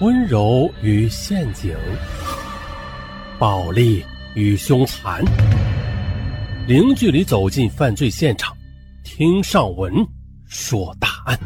[0.00, 1.76] 温柔与陷阱，
[3.38, 4.02] 暴力
[4.34, 5.22] 与凶残，
[6.66, 8.56] 零距离走进犯罪现场，
[9.04, 9.92] 听上文
[10.46, 11.38] 说大案。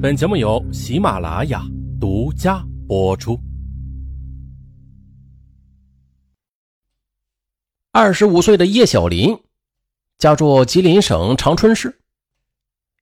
[0.00, 1.64] 本节目由喜马拉雅
[2.00, 3.36] 独家播出。
[7.90, 9.36] 二十五岁的叶小林，
[10.16, 11.98] 家住吉林省长春市。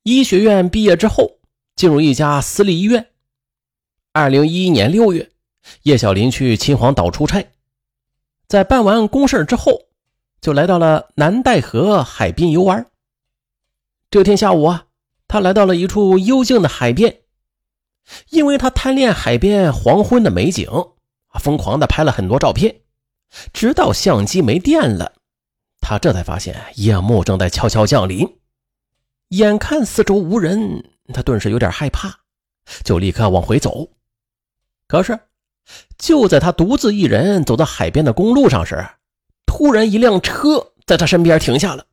[0.05, 1.31] 医学院毕业之后，
[1.77, 3.07] 进入一家私立医院。
[4.13, 5.31] 二零一一年六月，
[5.85, 7.47] 叶小林去秦皇岛出差，
[8.49, 9.83] 在办完公事之后，
[10.41, 12.85] 就来到了南戴河海滨游玩。
[14.11, 14.87] 这天下午啊，
[15.29, 17.21] 他来到了一处幽静的海边，
[18.31, 20.69] 因为他贪恋海边黄昏的美景，
[21.39, 22.81] 疯狂的拍了很多照片。
[23.53, 25.13] 直到相机没电了，
[25.81, 28.29] 他这才发现夜幕正在悄悄降临。
[29.29, 32.13] 眼看四周无人，他顿时有点害怕，
[32.83, 33.89] 就立刻往回走。
[34.91, 35.17] 可是，
[35.99, 38.85] 就在他独自一人走到海边的公路上时，
[39.47, 41.87] 突然一辆车在他身边停下了。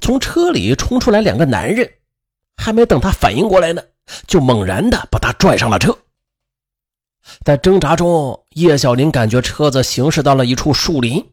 [0.00, 1.88] 从车里冲出来两个男人，
[2.56, 3.80] 还没等他反应过来呢，
[4.26, 5.96] 就猛然的把他拽上了车。
[7.44, 11.30] 在挣扎中，叶小林感觉车子行驶到了一处树林，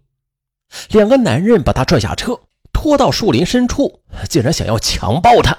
[0.90, 2.40] 两个男人把他拽下车，
[2.72, 5.58] 拖到树林深处，竟然想要强暴他。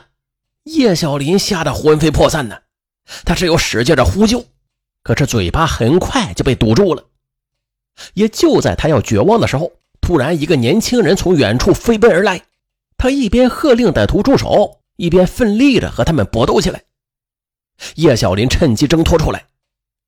[0.62, 2.56] 叶小林吓得魂飞魄散呢，
[3.24, 4.44] 他只有使劲的呼救，
[5.08, 7.02] 可是嘴巴很快就被堵住了。
[8.12, 12.42] 也就在他要绝望的时候，突然一个年轻人从远处飞奔而来，
[12.98, 16.82] 他一边喝令歹徒住手，一边奋力的和他们搏斗起来。
[17.94, 19.46] 叶小林趁机挣脱出来。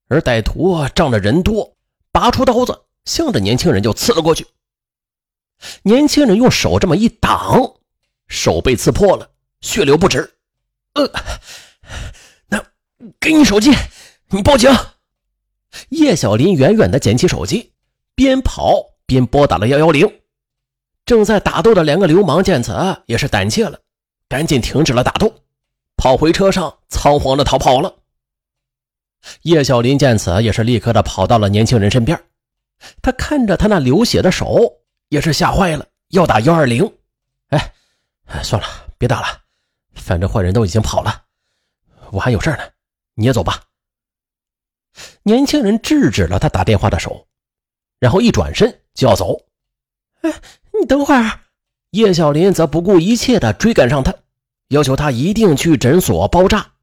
[0.08, 1.78] 而歹徒仗着人多，
[2.12, 4.46] 拔出刀子，向着年轻人就刺了过去。
[5.82, 7.76] 年轻人用手这么一挡，
[8.28, 9.30] 手被刺破了，
[9.62, 10.34] 血流不止。
[10.92, 11.10] 呃，
[12.48, 12.62] 那
[13.18, 13.72] 给你手机，
[14.28, 14.70] 你报警。
[15.90, 17.72] 叶小林远远的捡起手机，
[18.14, 18.74] 边跑
[19.06, 20.10] 边拨打了幺幺零。
[21.06, 22.72] 正在打斗的两个流氓见此
[23.06, 23.78] 也是胆怯了，
[24.28, 25.32] 赶紧停止了打斗，
[25.96, 27.92] 跑回车上，仓皇的逃跑了。
[29.42, 32.20] 叶小林见此，也是立刻的跑到了年轻人身边。
[33.02, 34.72] 他看着他那流血的手，
[35.08, 36.90] 也是吓坏了，要打幺二零。
[37.48, 37.72] 哎，
[38.42, 39.26] 算了，别打了，
[39.94, 41.22] 反正坏人都已经跑了，
[42.12, 42.60] 我还有事呢，
[43.14, 43.60] 你也走吧。
[45.22, 47.26] 年轻人制止了他打电话的手，
[47.98, 49.40] 然后一转身就要走。
[50.22, 50.32] 哎，
[50.78, 51.40] 你等会儿。
[51.90, 54.14] 叶小林则不顾一切的追赶上他，
[54.68, 56.74] 要求他一定去诊所包扎。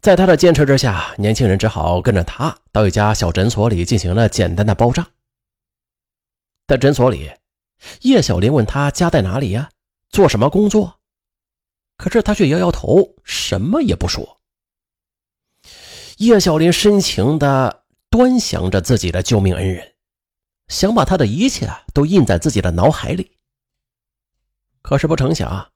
[0.00, 5.06] 在他的坚持之下，年轻人只好跟着他到一家小诊所里进行了简单的包扎。
[6.66, 7.30] 在诊所里，
[8.00, 9.70] 叶小林问他家在哪里呀，
[10.08, 10.98] 做什么工作？
[11.96, 14.40] 可是他却摇摇头，什么也不说。
[16.22, 19.94] 叶小林深情的端详着自己的救命恩人，
[20.68, 23.32] 想把他的一切都印在自己的脑海里。
[24.82, 25.72] 可是不成想。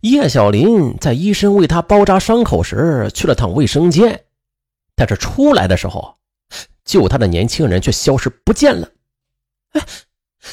[0.00, 4.24] 叶小林在医生为他包扎伤口时去了趟卫生间，
[4.94, 6.16] 但是出来的时候，
[6.82, 8.90] 救他的年轻人却消失不见了。
[9.72, 9.86] 哎，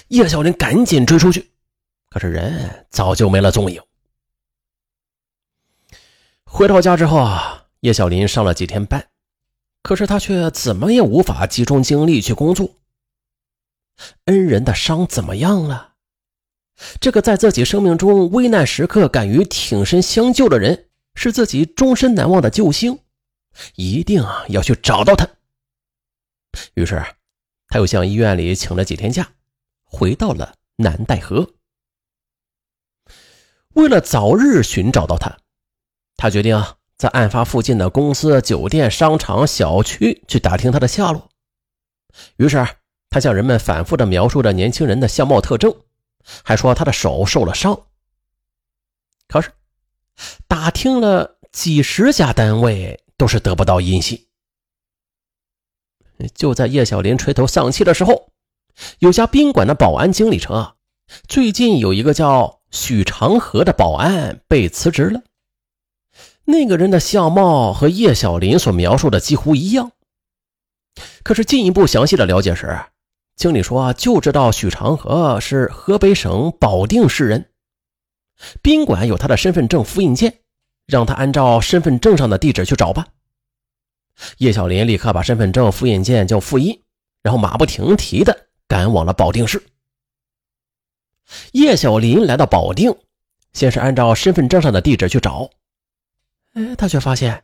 [0.10, 1.50] 叶小林赶紧追出去，
[2.10, 3.82] 可是人早就没了踪影。
[6.44, 9.08] 回到家之后啊，叶小林上了几天班，
[9.84, 12.78] 可是他却怎么也无法集中精力去工作。
[14.26, 15.94] 恩人的伤怎么样了？
[17.00, 22.98] 这个在自己生命中危难时刻敢于挺身相救的人，是自己终身难忘的救星，
[23.76, 25.30] 一定要去找到他。
[26.74, 27.04] 于是，
[27.68, 29.34] 他又向医院里请了几天假，
[29.84, 31.54] 回到了南戴河。
[33.76, 35.38] 为了早日寻找到他，
[36.16, 41.28] 他决定啊在案发附近的公司、酒店、商场、小区去打听他的下落。
[42.38, 42.66] 于是，
[43.10, 45.76] 他向人们反复的描述着年轻人的相貌特征。
[46.46, 47.78] 还说他的手受了伤，
[49.28, 49.52] 可是
[50.48, 54.26] 打听了几十家单位，都是得不到音信。
[56.34, 58.30] 就在叶小林垂头丧气的时候，
[59.00, 60.76] 有家宾馆的保安经理称啊，
[61.28, 65.22] 最近有一个叫许长河的保安被辞职了。
[66.46, 69.92] 那个人的相貌和叶小林所描述的几乎一样，
[71.24, 72.80] 可是进一步详细的了解时。
[73.36, 77.50] 经理说：“就知道许长河是河北省保定市人，
[78.62, 80.42] 宾馆有他的身份证复印件，
[80.86, 83.08] 让他按照身份证上的地址去找吧。”
[84.38, 86.80] 叶小林立刻把身份证复印件就复印，
[87.24, 89.64] 然后马不停蹄的赶往了保定市。
[91.54, 92.96] 叶小林来到保定，
[93.54, 95.50] 先是按照身份证上的地址去找，
[96.54, 97.44] 哎，他却发现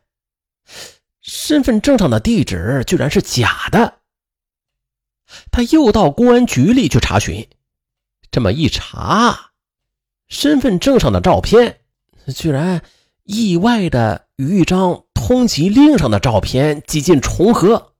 [1.20, 3.98] 身份证上的地址居然是假的。
[5.52, 7.48] 他又到公安局里去查询，
[8.30, 9.52] 这么一查，
[10.28, 11.80] 身份证上的照片
[12.34, 12.82] 居然
[13.24, 17.92] 意外的与一张通缉令上的照片几近重合，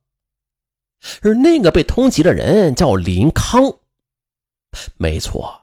[1.23, 3.79] 而那个被通缉的人叫林康。
[4.97, 5.63] 没错，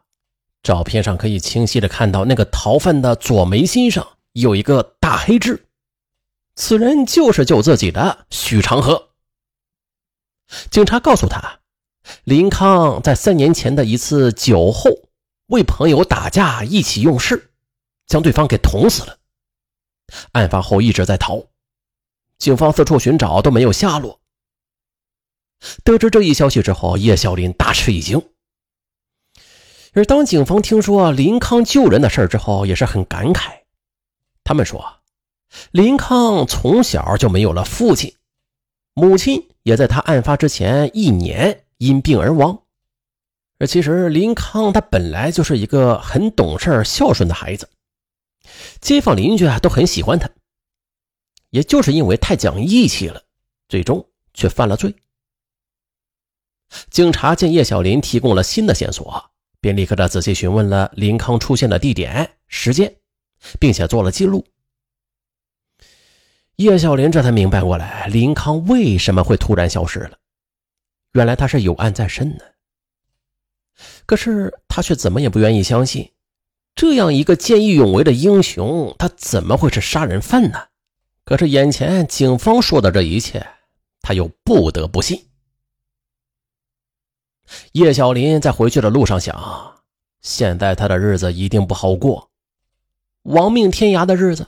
[0.63, 5.65] 照片上可以清晰的看到那个逃犯的左眉心上有一个大黑痣，
[6.53, 9.09] 此人就是救自己的许长河。
[10.69, 11.59] 警察告诉他，
[12.23, 14.91] 林康在三年前的一次酒后
[15.47, 17.49] 为朋友打架意气用事，
[18.05, 19.17] 将对方给捅死了。
[20.33, 21.47] 案发后一直在逃，
[22.37, 24.19] 警方四处寻找都没有下落。
[25.83, 28.29] 得知这一消息之后，叶小林大吃一惊。
[29.93, 33.61] 而当警方听说林康救人的事之后，也是很感慨。
[34.47, 35.01] 他们说，
[35.71, 38.15] 林康从小就没有了父亲，
[38.93, 42.63] 母亲也在他案发之前一年因病而亡。
[43.59, 47.67] 而其实林康他本来就是一个很懂事、孝顺的孩子，
[48.79, 50.29] 街坊邻居啊都很喜欢他。
[51.49, 53.23] 也就是因为太讲义气了，
[53.67, 54.95] 最终却犯了罪。
[56.89, 59.29] 警察见叶小林提供了新的线索。
[59.59, 62.95] 便立刻的仔细询问了林康出现的地点、时间，
[63.59, 64.45] 并且做了记录。
[66.55, 70.17] 叶小林这才明白过来，林康为什么会突然消失了。
[71.13, 72.43] 原来他是有案在身呢。
[74.07, 76.11] 可是他却怎么也不愿意相信，
[76.73, 80.67] 这样一个见义勇为的英雄，他怎么会是杀人犯呢？
[81.23, 83.45] 可是眼前警方说的这一切，
[84.01, 85.27] 他又不得不信。
[87.73, 89.83] 叶小林在回去的路上想：
[90.21, 92.26] 现在他的日子一定不好过，
[93.27, 94.47] 亡命天涯的日子，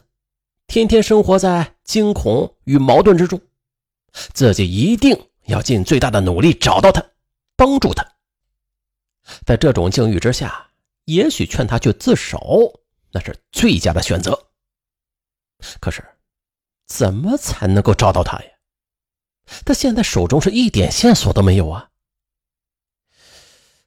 [0.66, 3.42] 天天生活在惊恐与矛盾之中。
[4.34, 7.04] 自己一定要尽最大的努力找到他，
[7.58, 8.06] 帮助他。
[9.46, 10.70] 在这种境遇之下，
[11.04, 12.80] 也许劝他去自首，
[13.12, 14.48] 那是最佳的选择。
[15.82, 16.02] 可是，
[16.88, 18.50] 怎么才能够找到他呀？
[19.66, 21.90] 他现在手中是一点线索都没有啊！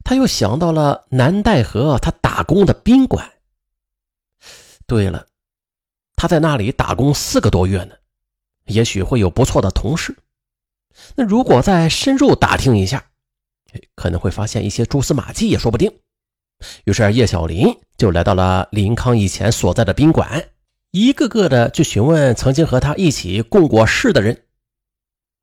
[0.05, 3.33] 他又想到了南戴河他打工的宾馆。
[4.93, 5.27] 对了，
[6.17, 7.95] 他在那里打工四个多月呢，
[8.67, 10.15] 也许会有不错的同事。
[11.17, 13.07] 那如果再深入打听一下，
[13.95, 15.91] 可能会发现一些蛛丝马迹也说不定。
[16.85, 20.51] 于是叶小林就来到了林康以前所在的宾馆，
[20.91, 24.45] 一个个的去询问曾经和他一起共过事的人。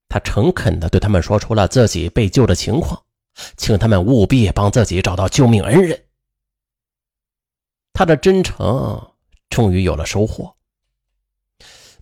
[0.09, 3.01] 他诚恳的对他们说出了自己被救的情况。
[3.57, 6.03] 请他们务必帮自己找到救命恩人。
[7.93, 9.08] 他的真诚
[9.49, 10.55] 终于有了收获。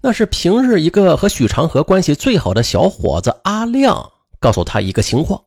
[0.01, 5.45] 那是平日一个和许长河关系最好的小伙子阿亮告诉他一个情况，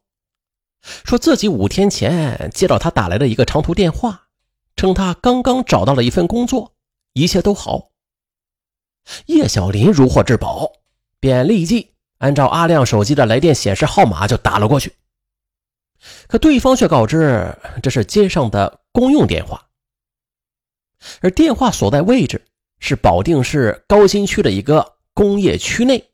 [0.83, 4.29] 说自己五天前接到他打来的一个长途电话，
[4.75, 6.75] 称他刚刚找到了一份工作，
[7.13, 7.91] 一切都好。
[9.27, 10.73] 叶小林如获至宝，
[11.21, 14.93] 便立即按照阿亮手机的来电显示号码就打了过去。
[16.27, 19.69] 可对方却告知这是街上的公用电话，
[21.21, 22.47] 而电话所在位置
[22.79, 26.11] 是保定市高新区的一个工业区内。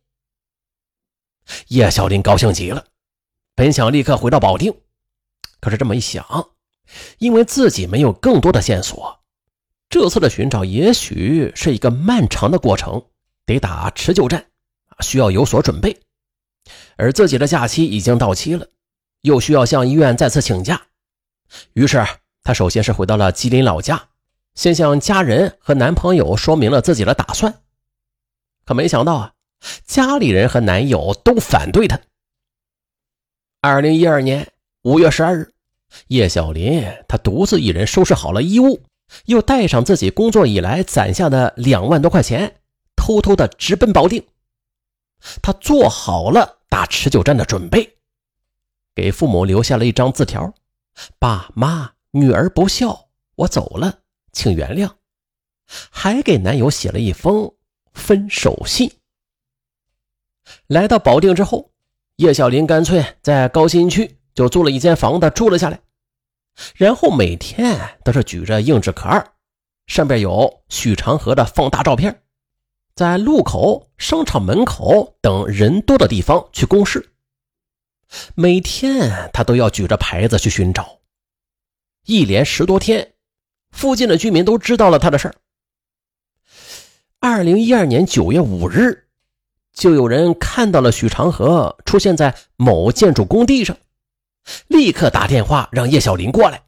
[1.68, 2.86] 叶小林高兴极了，
[3.54, 4.74] 本想立刻回到保定，
[5.60, 6.50] 可是这么一想，
[7.18, 9.20] 因为自己没有更多的线索，
[9.88, 13.06] 这次的寻找也许是一个漫长的过程，
[13.44, 14.46] 得打持久战，
[15.00, 16.00] 需要有所准备，
[16.96, 18.66] 而自己的假期已经到期了。
[19.22, 20.86] 又需要向医院再次请假，
[21.72, 22.04] 于是
[22.42, 24.08] 他首先是回到了吉林老家，
[24.56, 27.62] 先向家人和男朋友说明了自己的打算。
[28.64, 29.34] 可没想到啊，
[29.84, 32.00] 家里人和男友都反对他。
[33.60, 35.52] 二零一二年五月十二日，
[36.08, 38.82] 叶小林他独自一人收拾好了衣物，
[39.26, 42.56] 又带上自己工作以来攒下的两万多块钱，
[42.96, 44.26] 偷偷的直奔保定。
[45.42, 47.96] 他做好了打持久战的准备。
[48.94, 50.54] 给父母留下了一张字条
[51.18, 54.00] ：“爸妈，女儿不孝，我走了，
[54.36, 54.92] 请原谅。”
[55.90, 57.52] 还给男友写了一封
[57.92, 58.88] 分手信。
[60.68, 61.72] 来到保定之后，
[62.16, 65.80] 叶小林干脆在高新区就租了一间房子住了下来，
[66.76, 69.32] 然后每天都是举着硬纸壳儿，
[69.88, 72.22] 上边有许长河的放大照片，
[72.94, 77.12] 在路口、商场门口等人多的地方去公示。
[78.36, 81.00] 每天他都要举着牌子去寻找，
[82.04, 83.15] 一连十多天，
[83.76, 85.34] 附近的居民都知道了他的事儿。
[87.20, 89.04] 二零一二年九月五日，
[89.74, 93.76] 就有人看到了许长河出现在某建筑工地上，
[94.68, 96.62] 立刻打电话让叶小林过来。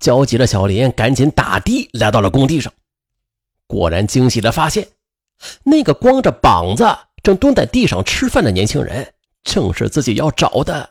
[0.00, 2.72] 焦急的小林赶紧打的来到了工地上，
[3.68, 4.88] 果然惊喜的发现，
[5.62, 6.84] 那个光着膀子
[7.22, 9.14] 正蹲在地上吃饭的年轻人，
[9.44, 10.90] 正是自己要找的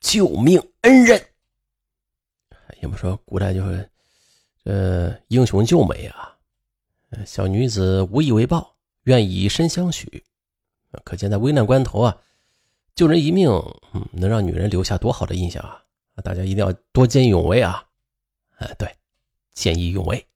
[0.00, 1.24] 救命恩人。
[2.82, 3.88] 也不说古代就是，
[4.66, 6.36] 呃，英雄救美啊，
[7.24, 10.24] 小女子无以为报，愿以身相许。
[11.04, 12.16] 可见在危难关头啊，
[12.96, 13.48] 救人一命，
[13.94, 15.80] 嗯，能让女人留下多好的印象啊！
[16.24, 17.84] 大家一定要多见义勇为啊！
[18.56, 18.92] 哎，对，
[19.52, 20.26] 见义勇为。